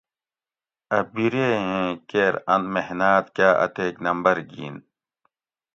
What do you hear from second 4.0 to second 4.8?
نمبر گھِین